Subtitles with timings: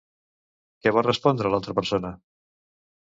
[0.85, 2.11] Què va respondre l'altra persona?